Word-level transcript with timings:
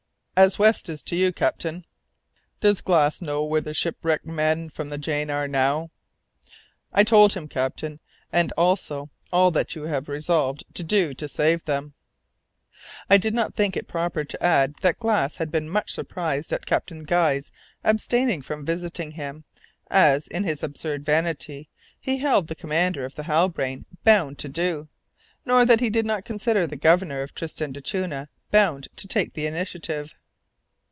"As 0.33 0.57
West 0.57 0.89
is 0.89 1.03
to 1.03 1.15
you, 1.15 1.31
captain." 1.31 1.85
"Does 2.61 2.81
Glass 2.81 3.21
know 3.21 3.43
where 3.43 3.61
the 3.61 3.75
shipwrecked 3.75 4.25
men 4.25 4.71
from 4.71 4.89
the 4.89 4.97
Jane 4.97 5.29
are 5.29 5.47
now?" 5.47 5.91
"I 6.91 7.03
told 7.03 7.33
him, 7.33 7.47
captain, 7.47 7.99
and 8.33 8.51
also 8.53 9.11
all 9.31 9.51
that 9.51 9.75
you 9.75 9.83
have 9.83 10.09
resolved 10.09 10.63
to 10.73 10.83
do 10.83 11.13
to 11.13 11.27
save 11.27 11.63
them." 11.65 11.93
I 13.07 13.17
did 13.17 13.35
not 13.35 13.53
think 13.53 13.77
proper 13.87 14.23
to 14.23 14.43
add 14.43 14.77
that 14.81 14.97
Glass 14.97 15.35
had 15.35 15.51
been 15.51 15.69
much 15.69 15.91
surprised 15.91 16.51
at 16.51 16.65
Captain 16.65 17.03
Guy's 17.03 17.51
abstaining 17.83 18.41
from 18.41 18.65
visiting 18.65 19.11
him, 19.11 19.43
as, 19.91 20.25
in 20.27 20.43
his 20.43 20.63
absurd 20.63 21.05
vanity, 21.05 21.69
he 21.99 22.17
held 22.17 22.47
the 22.47 22.55
commander 22.55 23.05
of 23.05 23.13
the 23.13 23.25
Halbrane 23.25 23.83
bound 24.03 24.39
to 24.39 24.49
do, 24.49 24.89
nor 25.45 25.65
that 25.67 25.81
he 25.81 25.91
did 25.91 26.07
not 26.07 26.25
consider 26.25 26.65
the 26.65 26.77
Governor 26.77 27.21
of 27.21 27.35
Tristan 27.35 27.71
d'Acunha 27.71 28.27
bound 28.49 28.87
to 28.95 29.07
take 29.07 29.33
the 29.35 29.45
initiative. 29.45 30.15